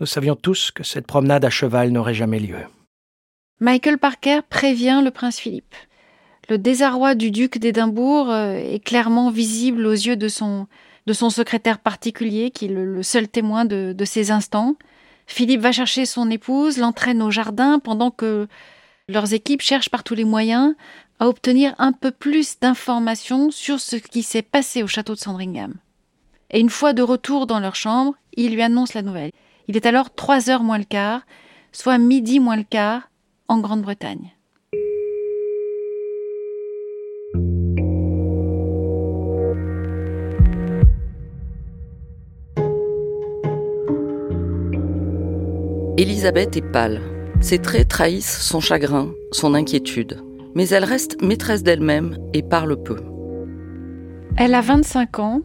Nous 0.00 0.06
savions 0.06 0.36
tous 0.36 0.70
que 0.70 0.84
cette 0.84 1.06
promenade 1.06 1.44
à 1.44 1.50
cheval 1.50 1.90
n'aurait 1.90 2.14
jamais 2.14 2.38
lieu. 2.38 2.58
Michael 3.60 3.98
Parker 3.98 4.40
prévient 4.48 5.00
le 5.02 5.10
prince 5.10 5.38
Philippe. 5.38 5.74
Le 6.48 6.58
désarroi 6.58 7.14
du 7.14 7.30
duc 7.30 7.58
d'Édimbourg 7.58 8.30
euh, 8.30 8.52
est 8.54 8.82
clairement 8.82 9.30
visible 9.30 9.86
aux 9.86 9.92
yeux 9.92 10.16
de 10.16 10.28
son, 10.28 10.66
de 11.06 11.12
son 11.12 11.30
secrétaire 11.30 11.78
particulier, 11.78 12.50
qui 12.50 12.66
est 12.66 12.68
le, 12.68 13.02
seul 13.02 13.28
témoin 13.28 13.64
de, 13.64 13.92
de 13.96 14.04
ces 14.04 14.30
instants. 14.30 14.76
Philippe 15.26 15.60
va 15.60 15.72
chercher 15.72 16.06
son 16.06 16.30
épouse, 16.30 16.78
l'entraîne 16.78 17.22
au 17.22 17.30
jardin 17.30 17.78
pendant 17.78 18.10
que 18.10 18.48
leurs 19.08 19.34
équipes 19.34 19.62
cherchent 19.62 19.90
par 19.90 20.04
tous 20.04 20.14
les 20.14 20.24
moyens 20.24 20.74
à 21.20 21.28
obtenir 21.28 21.74
un 21.78 21.92
peu 21.92 22.10
plus 22.10 22.58
d'informations 22.60 23.50
sur 23.50 23.80
ce 23.80 23.96
qui 23.96 24.22
s'est 24.22 24.42
passé 24.42 24.82
au 24.82 24.86
château 24.86 25.14
de 25.14 25.18
Sandringham. 25.18 25.74
Et 26.50 26.60
une 26.60 26.70
fois 26.70 26.94
de 26.94 27.02
retour 27.02 27.46
dans 27.46 27.60
leur 27.60 27.74
chambre, 27.74 28.14
il 28.34 28.54
lui 28.54 28.62
annonce 28.62 28.94
la 28.94 29.02
nouvelle. 29.02 29.32
Il 29.66 29.76
est 29.76 29.84
alors 29.84 30.14
trois 30.14 30.48
heures 30.48 30.62
moins 30.62 30.78
le 30.78 30.84
quart, 30.84 31.22
soit 31.72 31.98
midi 31.98 32.40
moins 32.40 32.56
le 32.56 32.62
quart, 32.62 33.10
en 33.48 33.58
Grande-Bretagne. 33.58 34.32
Elisabeth 45.98 46.56
est 46.56 46.72
pâle. 46.72 47.02
Ses 47.40 47.58
traits 47.58 47.88
trahissent 47.88 48.40
son 48.40 48.60
chagrin, 48.60 49.12
son 49.32 49.52
inquiétude. 49.54 50.22
Mais 50.54 50.68
elle 50.68 50.84
reste 50.84 51.20
maîtresse 51.22 51.62
d'elle-même 51.62 52.16
et 52.32 52.42
parle 52.42 52.82
peu. 52.82 52.96
Elle 54.36 54.54
a 54.54 54.60
25 54.60 55.18
ans 55.18 55.42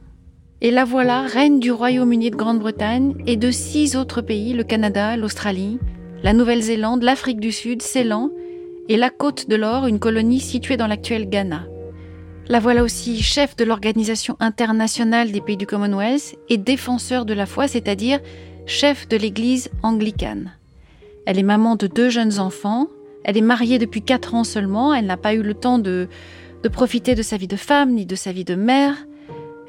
et 0.63 0.71
la 0.71 0.85
voilà 0.85 1.23
reine 1.23 1.59
du 1.59 1.73
Royaume-Uni 1.73 2.31
de 2.31 2.37
Grande-Bretagne 2.37 3.15
et 3.27 3.35
de 3.35 3.51
six 3.51 3.97
autres 3.97 4.21
pays, 4.21 4.53
le 4.53 4.63
Canada, 4.63 5.17
l'Australie, 5.17 5.77
la 6.23 6.31
Nouvelle-Zélande, 6.31 7.03
l'Afrique 7.03 7.41
du 7.41 7.51
Sud, 7.51 7.81
Ceylan 7.81 8.31
et 8.87 8.95
la 8.95 9.09
Côte 9.09 9.49
de 9.49 9.57
l'Or, 9.57 9.87
une 9.87 9.99
colonie 9.99 10.39
située 10.39 10.77
dans 10.77 10.87
l'actuel 10.87 11.29
Ghana. 11.29 11.65
La 12.47 12.61
voilà 12.61 12.81
aussi 12.81 13.21
chef 13.21 13.57
de 13.57 13.65
l'Organisation 13.65 14.37
internationale 14.39 15.33
des 15.33 15.41
pays 15.41 15.57
du 15.57 15.67
Commonwealth 15.67 16.37
et 16.47 16.57
défenseur 16.57 17.25
de 17.25 17.33
la 17.33 17.45
foi, 17.45 17.67
c'est-à-dire 17.67 18.21
chef 18.65 19.09
de 19.09 19.17
l'Église 19.17 19.69
anglicane. 19.81 20.53
Elle 21.25 21.39
est 21.39 21.43
maman 21.43 21.75
de 21.75 21.87
deux 21.87 22.09
jeunes 22.09 22.39
enfants. 22.39 22.87
Elle 23.25 23.37
est 23.37 23.41
mariée 23.41 23.79
depuis 23.79 24.01
quatre 24.01 24.33
ans 24.33 24.45
seulement. 24.45 24.93
Elle 24.93 25.07
n'a 25.07 25.17
pas 25.17 25.33
eu 25.33 25.41
le 25.41 25.55
temps 25.55 25.79
de, 25.79 26.07
de 26.63 26.69
profiter 26.69 27.15
de 27.15 27.21
sa 27.21 27.35
vie 27.35 27.47
de 27.47 27.57
femme 27.57 27.91
ni 27.91 28.05
de 28.05 28.15
sa 28.15 28.31
vie 28.31 28.45
de 28.45 28.55
mère. 28.55 28.95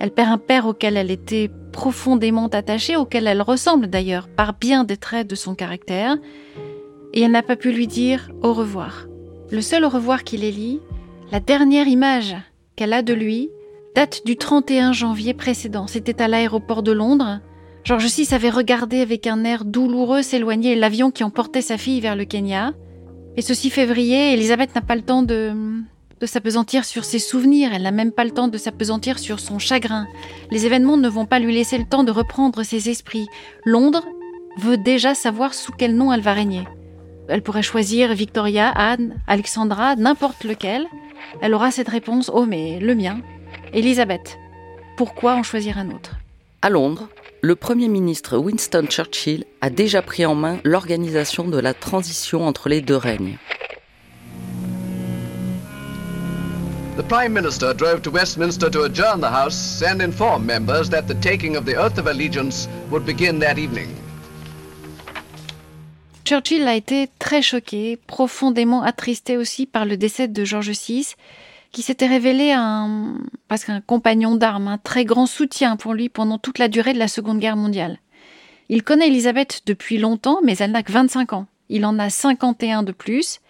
Elle 0.05 0.11
perd 0.11 0.33
un 0.33 0.37
père 0.37 0.67
auquel 0.67 0.99
elle 0.99 1.11
était 1.11 1.51
profondément 1.73 2.49
attachée, 2.49 2.95
auquel 2.95 3.27
elle 3.27 3.41
ressemble 3.41 3.87
d'ailleurs 3.87 4.29
par 4.29 4.53
bien 4.53 4.85
des 4.85 4.99
traits 4.99 5.27
de 5.27 5.35
son 5.35 5.55
caractère. 5.55 6.19
Et 7.15 7.23
elle 7.23 7.31
n'a 7.31 7.43
pas 7.43 7.57
pu 7.57 7.73
lui 7.73 7.87
dire 7.87 8.31
au 8.43 8.53
revoir. 8.53 9.07
Le 9.51 9.63
seul 9.63 9.83
au 9.83 9.89
revoir 9.89 10.23
qu'il 10.23 10.45
ait 10.45 10.51
lit, 10.51 10.83
la 11.33 11.41
dernière 11.41 11.89
image 11.89 12.37
qu'elle 12.77 12.93
a 12.93 13.01
de 13.01 13.15
lui, 13.15 13.49
date 13.95 14.27
du 14.27 14.37
31 14.37 14.93
janvier 14.93 15.33
précédent. 15.33 15.87
C'était 15.87 16.21
à 16.21 16.29
l'aéroport 16.29 16.83
de 16.83 16.93
Londres. 16.93 17.41
George 17.83 18.05
VI 18.05 18.35
avait 18.35 18.51
regardé 18.51 19.01
avec 19.01 19.27
un 19.27 19.43
air 19.45 19.65
douloureux 19.65 20.21
s'éloigner 20.21 20.77
l'avion 20.77 21.11
qui 21.13 21.25
emportait 21.25 21.63
sa 21.63 21.79
fille 21.79 22.03
vers 22.03 22.15
le 22.15 22.27
Kenya. 22.27 22.75
Et 23.39 23.41
ce 23.41 23.55
6 23.55 23.71
février, 23.71 24.35
Elisabeth 24.35 24.75
n'a 24.75 24.83
pas 24.83 24.97
le 24.97 25.03
temps 25.03 25.23
de, 25.23 25.55
de 26.25 26.29
s'apesantir 26.31 26.87
sur 26.87 27.05
ses 27.05 27.19
souvenirs, 27.19 27.73
elle 27.75 27.83
n'a 27.83 27.91
même 27.91 28.11
pas 28.11 28.25
le 28.25 28.31
temps 28.31 28.49
de 28.49 28.57
s'apesantir 28.57 29.19
sur 29.19 29.41
son 29.41 29.59
chagrin. 29.59 30.07
Les 30.51 30.65
événements 30.65 30.97
ne 30.97 31.09
vont 31.11 31.27
pas 31.27 31.39
lui 31.39 31.53
laisser 31.55 31.77
le 31.77 31.85
temps 31.85 32.03
de 32.03 32.11
reprendre 32.11 32.63
ses 32.63 32.89
esprits. 32.89 33.29
Londres 33.67 34.07
veut 34.57 34.79
déjà 34.79 35.15
savoir 35.15 35.53
sous 35.53 35.73
quel 35.73 35.95
nom 35.95 36.11
elle 36.15 36.23
va 36.23 36.33
régner. 36.33 36.67
Elle 37.29 37.43
pourrait 37.43 37.63
choisir 37.63 38.15
Victoria, 38.15 38.71
Anne, 38.71 39.21
Alexandra, 39.27 39.97
n'importe 39.97 40.45
lequel. 40.45 40.87
Elle 41.43 41.53
aura 41.53 41.71
cette 41.71 41.91
réponse 41.91 42.31
Oh, 42.33 42.47
mais 42.47 42.81
le 42.81 42.95
mien. 42.95 43.21
Elisabeth. 43.75 44.39
Pourquoi 44.97 45.35
en 45.35 45.43
choisir 45.43 45.77
un 45.77 45.91
autre? 45.91 46.13
À 46.63 46.71
Londres, 46.71 47.11
le 47.43 47.55
Premier 47.55 47.89
ministre 47.89 48.39
Winston 48.39 48.87
Churchill 48.89 49.45
a 49.61 49.69
déjà 49.69 50.01
pris 50.01 50.25
en 50.25 50.35
main 50.35 50.57
l'organisation 50.65 51.45
de 51.45 51.59
la 51.59 51.75
transition 51.75 52.47
entre 52.47 52.71
les 52.71 52.81
deux 52.81 52.97
règnes. 52.97 53.37
The 56.97 57.03
Prime 57.03 57.33
Minister 57.33 57.75
drove 57.75 58.03
to 58.03 58.11
Westminster 58.13 58.71
to 58.71 58.85
adjourn 58.85 59.21
the 59.21 59.29
House 59.29 59.83
and 59.83 60.01
inform 60.01 60.47
members 60.47 60.89
that 60.91 61.09
the 61.09 61.15
taking 61.15 61.57
of 61.57 61.65
the 61.65 61.75
oath 61.75 61.99
of 61.99 62.07
allegiance 62.07 62.69
would 62.89 63.05
begin 63.05 63.41
that 63.41 63.59
evening. 63.59 63.89
Churchill 66.25 66.69
a 66.69 66.77
été 66.77 67.09
très 67.19 67.43
choqué, 67.43 67.99
profondément 68.07 68.83
attristé 68.83 69.37
aussi 69.37 69.67
par 69.67 69.87
le 69.87 69.97
décès 69.97 70.29
de 70.29 70.45
George 70.45 70.71
VI 70.71 71.17
qui 71.73 71.83
s'était 71.83 72.07
révélé 72.07 72.53
un, 72.53 73.19
parce 73.49 73.65
qu'un 73.65 73.81
compagnon 73.81 74.37
d'armes, 74.37 74.69
un 74.69 74.79
très 74.79 75.05
grand 75.05 75.27
soutien 75.27 75.77
pour 75.77 75.95
lui 75.95 76.09
pendant 76.09 76.39
toute 76.39 76.61
la 76.61 76.69
durée 76.69 76.93
de 76.93 77.01
la 77.01 77.09
Seconde 77.09 77.41
Guerre 77.41 77.57
mondiale. 77.57 77.99
Il 78.69 78.85
connaît 78.85 79.09
Elisabeth 79.09 79.63
depuis 79.67 79.99
longtemps, 79.99 80.39
mais 80.45 80.57
elle 80.59 80.71
n'a 80.71 80.85
que 80.85 80.93
25 80.93 81.33
ans. 81.33 81.47
Il 81.71 81.85
en 81.85 81.99
a 81.99 82.09
51 82.09 82.85
de 82.85 82.93
plus, 82.93 83.41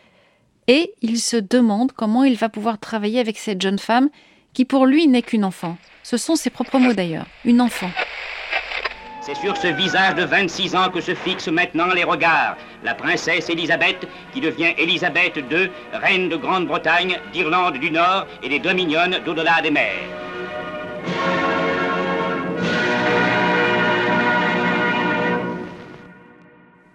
et 0.69 0.95
il 1.03 1.19
se 1.19 1.37
demande 1.37 1.93
comment 1.93 2.25
il 2.25 2.37
va 2.37 2.49
pouvoir 2.49 2.79
travailler 2.79 3.21
avec 3.21 3.39
cette 3.39 3.61
jeune 3.61 3.79
femme 3.79 4.09
qui 4.53 4.65
pour 4.65 4.87
lui 4.87 5.07
n'est 5.07 5.23
qu'une 5.23 5.45
enfant. 5.45 5.77
Ce 6.03 6.17
sont 6.17 6.37
ses 6.37 6.51
propres 6.51 6.79
mots 6.79 6.93
d'ailleurs, 6.93 7.27
une 7.45 7.61
enfant. 7.61 7.91
C'est 9.21 9.35
sur 9.37 9.57
ce 9.57 9.69
visage 9.69 10.17
de 10.17 10.25
26 10.25 10.77
ans 10.77 10.91
que 10.91 11.01
se 11.01 11.15
fixent 11.15 11.49
maintenant 11.49 11.87
les 11.95 12.05
regards. 12.05 12.59
La 12.83 12.95
princesse 12.95 13.49
Élisabeth, 13.49 14.07
qui 14.35 14.43
devient 14.43 14.75
Élisabeth 14.77 15.37
II, 15.37 15.71
reine 15.95 16.29
de 16.29 16.37
Grande-Bretagne, 16.37 17.19
d'Irlande 17.33 17.79
du 17.79 17.91
Nord 17.91 18.27
et 18.43 18.51
des 18.51 18.59
Dominions 18.59 19.19
d'au-delà 19.25 19.63
des 19.63 19.71
mers. 19.71 19.93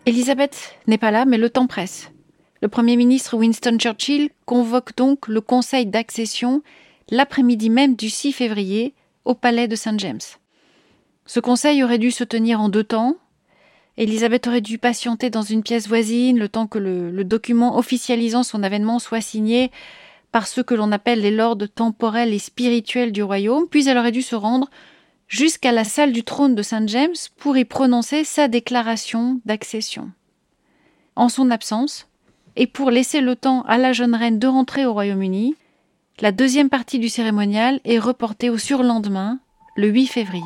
Élisabeth 0.06 0.78
n'est 0.86 0.98
pas 1.00 1.12
là, 1.12 1.26
mais 1.26 1.38
le 1.38 1.50
temps 1.50 1.68
presse. 1.68 2.12
Le 2.62 2.68
Premier 2.68 2.98
ministre 2.98 3.38
Winston 3.38 3.78
Churchill 3.80 4.30
convoque 4.46 4.96
donc 4.98 5.28
le 5.28 5.42
Conseil 5.42 5.86
d'accession 5.86 6.62
l'après-midi 7.10 7.70
même 7.70 7.96
du 7.96 8.10
6 8.10 8.34
février 8.34 8.94
au 9.26 9.34
palais 9.34 9.68
de 9.68 9.76
Saint 9.76 9.98
James. 9.98 10.20
Ce 11.26 11.40
conseil 11.40 11.84
aurait 11.84 12.00
dû 12.00 12.12
se 12.12 12.24
tenir 12.24 12.60
en 12.60 12.70
deux 12.70 12.84
temps. 12.84 13.16
Elisabeth 13.98 14.48
aurait 14.48 14.62
dû 14.62 14.78
patienter 14.78 15.30
dans 15.30 15.42
une 15.42 15.64
pièce 15.64 15.88
voisine 15.88 16.40
le 16.40 16.50
temps 16.50 16.68
que 16.68 16.80
le, 16.80 17.24
document 17.24 17.78
officialisant 17.78 18.44
son 18.44 18.64
avènement 18.64 19.00
soit 19.00 19.22
signé 19.22 19.72
par 20.32 20.48
ceux 20.48 20.64
que 20.64 20.74
l'on 20.74 20.92
appelle 20.92 21.22
les 21.22 21.32
lords 21.32 21.58
temporels 21.74 22.34
et 22.34 22.40
spirituels 22.40 23.12
du 23.12 23.24
royaume, 23.24 23.68
puis 23.70 23.88
elle 23.88 23.98
aurait 23.98 24.12
dû 24.12 24.22
se 24.22 24.36
rendre 24.36 24.70
jusqu'à 25.28 25.72
la 25.72 25.84
salle 25.84 26.12
du 26.12 26.24
trône 26.24 26.56
de 26.56 26.64
Saint 26.64 26.88
James 26.88 27.16
pour 27.38 27.58
y 27.58 27.66
prononcer 27.66 28.24
sa 28.24 28.48
déclaration 28.48 29.40
d'accession. 29.46 30.12
En 31.16 31.30
son 31.30 31.52
absence, 31.52 32.09
et 32.60 32.68
pour 32.68 32.92
laisser 32.92 33.22
le 33.22 33.38
temps 33.38 33.64
à 33.68 33.78
la 33.78 33.94
jeune 33.94 34.14
reine 34.14 34.38
de 34.38 34.46
rentrer 34.46 34.86
au 34.86 34.92
Royaume-Uni, 34.92 35.56
la 36.20 36.34
deuxième 36.34 36.70
partie 36.70 37.00
du 37.00 37.08
cérémonial 37.08 37.80
est 37.86 38.00
reportée 38.00 38.50
au 38.50 38.58
surlendemain, 38.58 39.40
le 39.78 39.88
8 39.88 40.08
février. 40.08 40.44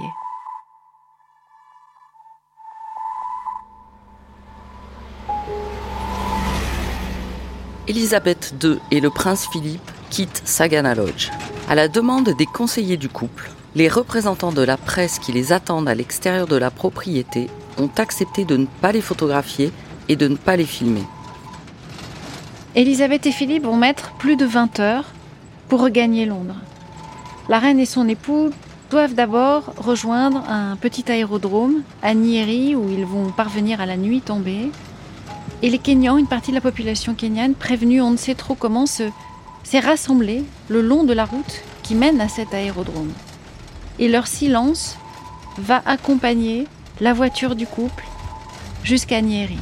Elisabeth 7.87 8.53
II 8.63 8.77
et 8.91 8.99
le 8.99 9.09
prince 9.09 9.47
Philippe 9.51 9.91
quittent 10.11 10.43
Sagana 10.45 10.93
Lodge. 10.93 11.31
À 11.67 11.73
la 11.73 11.87
demande 11.87 12.29
des 12.37 12.45
conseillers 12.45 12.97
du 12.97 13.09
couple, 13.09 13.49
les 13.73 13.89
représentants 13.89 14.53
de 14.53 14.61
la 14.61 14.77
presse 14.77 15.17
qui 15.17 15.31
les 15.31 15.51
attendent 15.51 15.89
à 15.89 15.95
l'extérieur 15.95 16.45
de 16.45 16.57
la 16.57 16.69
propriété 16.69 17.49
ont 17.79 17.89
accepté 17.97 18.45
de 18.45 18.57
ne 18.57 18.67
pas 18.67 18.91
les 18.91 19.01
photographier 19.01 19.71
et 20.09 20.15
de 20.15 20.27
ne 20.27 20.35
pas 20.35 20.55
les 20.55 20.65
filmer. 20.65 21.03
Elisabeth 22.75 23.27
et 23.27 23.31
Philippe 23.31 23.65
vont 23.65 23.77
mettre 23.77 24.13
plus 24.13 24.35
de 24.35 24.45
20 24.45 24.79
heures 24.79 25.05
pour 25.69 25.81
regagner 25.81 26.25
Londres. 26.25 26.55
La 27.47 27.59
reine 27.59 27.79
et 27.79 27.85
son 27.85 28.09
époux 28.09 28.49
doivent 28.89 29.13
d'abord 29.13 29.73
rejoindre 29.77 30.43
un 30.49 30.75
petit 30.75 31.11
aérodrome 31.11 31.83
à 32.01 32.15
Nyeri 32.15 32.75
où 32.75 32.89
ils 32.89 33.05
vont 33.05 33.29
parvenir 33.29 33.79
à 33.79 33.85
la 33.85 33.95
nuit 33.95 34.21
tombée 34.21 34.71
et 35.61 35.69
les 35.69 35.77
Kenyans, 35.77 36.17
une 36.17 36.27
partie 36.27 36.51
de 36.51 36.55
la 36.55 36.61
population 36.61 37.13
kenyane, 37.13 37.53
prévenue 37.53 38.01
on 38.01 38.11
ne 38.11 38.17
sait 38.17 38.35
trop 38.35 38.53
comment, 38.53 38.85
s'est 38.85 39.79
rassemblée 39.79 40.43
le 40.67 40.81
long 40.81 41.05
de 41.05 41.13
la 41.13 41.23
route 41.23 41.61
qui 41.83 41.95
mène 41.95 42.19
à 42.19 42.27
cet 42.27 42.53
aérodrome. 42.53 43.13
Et 43.97 44.09
leur 44.09 44.27
silence 44.27 44.97
va 45.57 45.81
accompagner 45.85 46.67
la 46.99 47.13
voiture 47.13 47.55
du 47.55 47.65
couple 47.65 48.03
jusqu'à 48.83 49.21
Nyeri. 49.21 49.59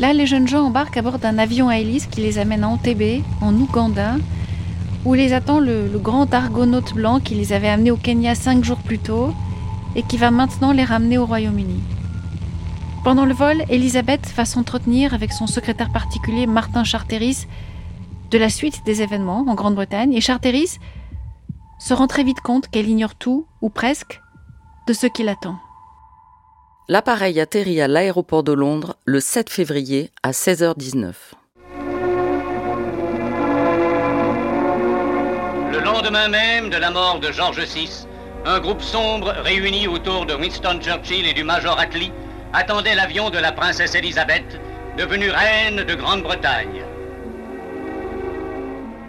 Là, 0.00 0.14
les 0.14 0.24
jeunes 0.24 0.48
gens 0.48 0.64
embarquent 0.64 0.96
à 0.96 1.02
bord 1.02 1.18
d'un 1.18 1.36
avion 1.36 1.68
à 1.68 1.76
hélice 1.76 2.06
qui 2.06 2.22
les 2.22 2.38
amène 2.38 2.64
à 2.64 2.68
Entebbe, 2.68 3.22
en 3.42 3.54
Ouganda, 3.54 4.14
où 5.04 5.12
les 5.12 5.34
attend 5.34 5.60
le, 5.60 5.90
grand 5.98 6.32
argonaute 6.32 6.94
blanc 6.94 7.20
qui 7.20 7.34
les 7.34 7.52
avait 7.52 7.68
amenés 7.68 7.90
au 7.90 7.98
Kenya 7.98 8.34
cinq 8.34 8.64
jours 8.64 8.78
plus 8.78 8.98
tôt 8.98 9.34
et 9.94 10.02
qui 10.02 10.16
va 10.16 10.30
maintenant 10.30 10.72
les 10.72 10.84
ramener 10.84 11.18
au 11.18 11.26
Royaume-Uni. 11.26 11.82
Pendant 13.04 13.26
le 13.26 13.34
vol, 13.34 13.62
Elisabeth 13.68 14.32
va 14.34 14.46
s'entretenir 14.46 15.12
avec 15.12 15.34
son 15.34 15.46
secrétaire 15.46 15.92
particulier 15.92 16.46
Martin 16.46 16.82
Charteris 16.82 17.46
de 18.30 18.38
la 18.38 18.48
suite 18.48 18.86
des 18.86 19.02
événements 19.02 19.44
en 19.46 19.54
Grande-Bretagne 19.54 20.14
et 20.14 20.22
Charteris 20.22 20.78
se 21.78 21.92
rend 21.92 22.06
très 22.06 22.24
vite 22.24 22.40
compte 22.40 22.68
qu'elle 22.68 22.88
ignore 22.88 23.16
tout, 23.16 23.44
ou 23.60 23.68
presque, 23.68 24.22
de 24.86 24.94
ce 24.94 25.06
qui 25.06 25.24
l'attend. 25.24 25.58
L'appareil 26.90 27.38
atterrit 27.38 27.80
à 27.80 27.86
l'aéroport 27.86 28.42
de 28.42 28.50
Londres 28.50 28.96
le 29.04 29.20
7 29.20 29.48
février 29.48 30.10
à 30.24 30.32
16h19. 30.32 31.12
Le 35.70 35.78
lendemain 35.84 36.26
même 36.26 36.68
de 36.68 36.76
la 36.76 36.90
mort 36.90 37.20
de 37.20 37.30
George 37.30 37.60
VI, 37.60 38.08
un 38.44 38.58
groupe 38.58 38.82
sombre 38.82 39.28
réuni 39.44 39.86
autour 39.86 40.26
de 40.26 40.34
Winston 40.34 40.80
Churchill 40.82 41.28
et 41.28 41.32
du 41.32 41.44
Major 41.44 41.78
Attlee 41.78 42.10
attendait 42.52 42.96
l'avion 42.96 43.30
de 43.30 43.38
la 43.38 43.52
princesse 43.52 43.94
Elisabeth, 43.94 44.60
devenue 44.98 45.30
reine 45.30 45.84
de 45.84 45.94
Grande-Bretagne. 45.94 46.82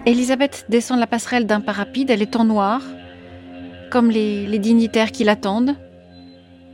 Elisabeth 0.05 0.65
descend 0.69 0.99
la 0.99 1.07
passerelle 1.07 1.47
d'un 1.47 1.61
pas 1.61 1.71
rapide, 1.71 2.11
elle 2.11 2.21
est 2.21 2.35
en 2.35 2.45
noir, 2.45 2.83
comme 3.89 4.11
les, 4.11 4.45
les 4.45 4.59
dignitaires 4.59 5.11
qui 5.11 5.23
l'attendent, 5.23 5.75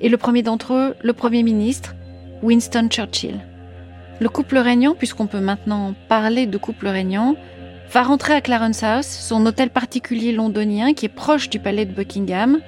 et 0.02 0.10
le 0.10 0.18
premier 0.18 0.44
d'entre 0.44 0.74
eux, 0.74 0.96
le 1.02 1.14
Premier 1.14 1.44
ministre, 1.44 1.96
Winston 2.44 2.88
Churchill. 2.90 3.40
Le 4.20 4.30
couple 4.30 4.58
régnant, 4.58 4.96
puisqu'on 4.96 5.28
peut 5.28 5.40
maintenant 5.40 5.94
parler 6.08 6.46
de 6.46 6.58
couple 6.58 6.88
régnant, 6.88 7.36
va 7.92 8.04
rentrer 8.04 8.34
à 8.34 8.42
Clarence 8.42 8.84
House, 8.84 9.08
son 9.08 9.46
hôtel 9.46 9.70
particulier 9.70 10.32
londonien 10.32 10.94
qui 10.94 11.06
est 11.06 11.10
proche 11.10 11.50
du 11.50 11.60
palais 11.60 11.86
de 11.86 11.94
Buckingham, 11.94 12.60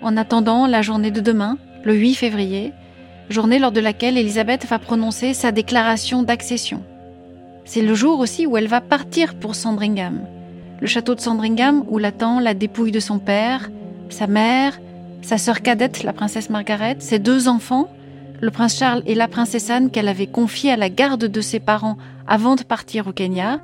en 0.00 0.16
attendant 0.16 0.66
la 0.66 0.82
journée 0.82 1.10
de 1.10 1.20
demain, 1.20 1.58
le 1.84 1.94
8 1.94 2.14
février, 2.14 2.72
journée 3.28 3.58
lors 3.58 3.72
de 3.72 3.80
laquelle 3.80 4.18
Elisabeth 4.18 4.66
va 4.66 4.78
prononcer 4.78 5.34
sa 5.34 5.52
déclaration 5.52 6.22
d'accession. 6.22 6.82
C'est 7.64 7.82
le 7.82 7.94
jour 7.94 8.18
aussi 8.18 8.46
où 8.46 8.56
elle 8.56 8.66
va 8.66 8.80
partir 8.80 9.34
pour 9.34 9.54
Sandringham, 9.54 10.20
le 10.80 10.86
château 10.86 11.14
de 11.14 11.20
Sandringham 11.20 11.84
où 11.88 11.98
l'attend 11.98 12.40
la 12.40 12.54
dépouille 12.54 12.90
de 12.90 13.00
son 13.00 13.18
père, 13.18 13.70
sa 14.08 14.26
mère, 14.26 14.80
sa 15.22 15.38
sœur 15.38 15.62
cadette, 15.62 16.02
la 16.02 16.12
princesse 16.12 16.50
Margaret, 16.50 16.96
ses 16.98 17.18
deux 17.18 17.48
enfants, 17.48 17.88
le 18.40 18.50
prince 18.50 18.76
Charles 18.76 19.02
et 19.06 19.14
la 19.14 19.28
princesse 19.28 19.70
Anne 19.70 19.90
qu'elle 19.90 20.08
avait 20.08 20.26
confiés 20.26 20.72
à 20.72 20.76
la 20.76 20.90
garde 20.90 21.24
de 21.24 21.40
ses 21.40 21.60
parents 21.60 21.96
avant 22.26 22.56
de 22.56 22.64
partir 22.64 23.06
au 23.06 23.12
Kenya, 23.12 23.60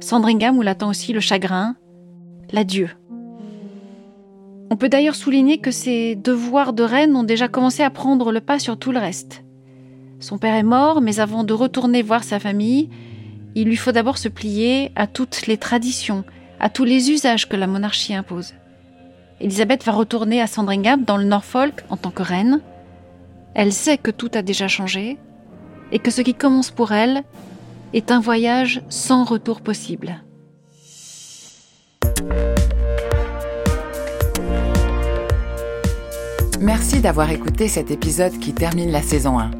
Sandringham 0.00 0.58
où 0.58 0.62
l'attend 0.62 0.90
aussi 0.90 1.12
le 1.12 1.20
chagrin, 1.20 1.74
l'adieu. 2.52 2.90
On 4.70 4.76
peut 4.76 4.88
d'ailleurs 4.88 5.16
souligner 5.16 5.58
que 5.58 5.70
ses 5.70 6.14
devoirs 6.14 6.72
de 6.74 6.82
reine 6.82 7.16
ont 7.16 7.24
déjà 7.24 7.48
commencé 7.48 7.82
à 7.82 7.90
prendre 7.90 8.30
le 8.30 8.40
pas 8.40 8.58
sur 8.58 8.78
tout 8.78 8.92
le 8.92 9.00
reste. 9.00 9.42
Son 10.20 10.38
père 10.38 10.54
est 10.54 10.62
mort, 10.62 11.00
mais 11.00 11.18
avant 11.18 11.42
de 11.42 11.54
retourner 11.54 12.02
voir 12.02 12.22
sa 12.22 12.38
famille, 12.38 12.90
il 13.54 13.66
lui 13.66 13.76
faut 13.76 13.90
d'abord 13.90 14.18
se 14.18 14.28
plier 14.28 14.92
à 14.94 15.06
toutes 15.06 15.46
les 15.46 15.56
traditions, 15.56 16.24
à 16.60 16.68
tous 16.68 16.84
les 16.84 17.10
usages 17.10 17.48
que 17.48 17.56
la 17.56 17.66
monarchie 17.66 18.14
impose. 18.14 18.52
Elisabeth 19.40 19.84
va 19.84 19.92
retourner 19.92 20.42
à 20.42 20.46
Sandringham 20.46 21.04
dans 21.04 21.16
le 21.16 21.24
Norfolk 21.24 21.82
en 21.88 21.96
tant 21.96 22.10
que 22.10 22.22
reine. 22.22 22.60
Elle 23.54 23.72
sait 23.72 23.96
que 23.96 24.10
tout 24.10 24.30
a 24.34 24.42
déjà 24.42 24.68
changé 24.68 25.16
et 25.92 25.98
que 25.98 26.10
ce 26.10 26.20
qui 26.20 26.34
commence 26.34 26.70
pour 26.70 26.92
elle 26.92 27.24
est 27.94 28.10
un 28.10 28.20
voyage 28.20 28.82
sans 28.88 29.24
retour 29.24 29.62
possible. 29.62 30.22
Merci 36.60 37.00
d'avoir 37.00 37.30
écouté 37.30 37.68
cet 37.68 37.90
épisode 37.90 38.38
qui 38.38 38.52
termine 38.52 38.92
la 38.92 39.00
saison 39.00 39.38
1. 39.38 39.50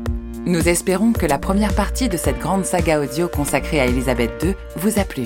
Nous 0.45 0.69
espérons 0.69 1.13
que 1.13 1.25
la 1.25 1.39
première 1.39 1.75
partie 1.75 2.11
de 2.11 2.19
cette 2.19 2.39
grande 2.39 2.67
saga 2.67 3.01
audio 3.01 3.29
consacrée 3.29 3.81
à 3.81 3.87
Elisabeth 3.87 4.33
II 4.43 4.55
vous 4.77 4.99
a 4.99 5.05
plu. 5.05 5.25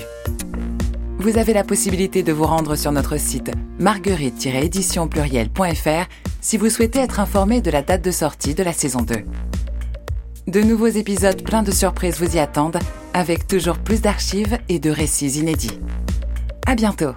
Vous 1.24 1.38
avez 1.38 1.54
la 1.54 1.64
possibilité 1.64 2.22
de 2.22 2.34
vous 2.34 2.44
rendre 2.44 2.76
sur 2.76 2.92
notre 2.92 3.16
site 3.16 3.50
marguerite-édition 3.78 5.08
pluriel.fr 5.08 6.06
si 6.42 6.58
vous 6.58 6.68
souhaitez 6.68 6.98
être 6.98 7.18
informé 7.18 7.62
de 7.62 7.70
la 7.70 7.80
date 7.80 8.04
de 8.04 8.10
sortie 8.10 8.54
de 8.54 8.62
la 8.62 8.74
saison 8.74 9.00
2. 9.00 9.24
De 10.48 10.60
nouveaux 10.60 10.86
épisodes 10.86 11.42
pleins 11.42 11.62
de 11.62 11.70
surprises 11.70 12.20
vous 12.20 12.36
y 12.36 12.38
attendent, 12.38 12.78
avec 13.14 13.46
toujours 13.46 13.78
plus 13.78 14.02
d'archives 14.02 14.58
et 14.68 14.78
de 14.78 14.90
récits 14.90 15.38
inédits. 15.38 15.80
À 16.66 16.74
bientôt! 16.74 17.14